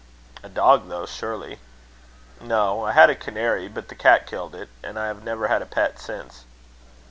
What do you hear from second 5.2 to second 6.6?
never had a pet since."